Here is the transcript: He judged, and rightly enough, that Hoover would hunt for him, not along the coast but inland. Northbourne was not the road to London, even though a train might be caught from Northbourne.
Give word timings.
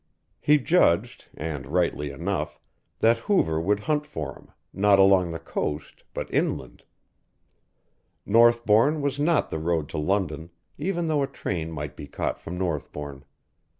He 0.39 0.57
judged, 0.57 1.27
and 1.37 1.67
rightly 1.67 2.09
enough, 2.09 2.59
that 3.01 3.19
Hoover 3.29 3.61
would 3.61 3.81
hunt 3.81 4.03
for 4.03 4.33
him, 4.33 4.49
not 4.73 4.97
along 4.97 5.29
the 5.29 5.37
coast 5.37 6.03
but 6.15 6.33
inland. 6.33 6.85
Northbourne 8.25 9.01
was 9.01 9.19
not 9.19 9.51
the 9.51 9.59
road 9.59 9.89
to 9.89 9.99
London, 9.99 10.49
even 10.79 11.05
though 11.05 11.21
a 11.21 11.27
train 11.27 11.71
might 11.71 11.95
be 11.95 12.07
caught 12.07 12.39
from 12.39 12.57
Northbourne. 12.57 13.25